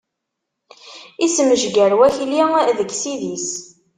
Ismejger 1.25 1.91
Wakli 1.99 2.73
deg 2.79 2.89
sid-is. 3.01 3.49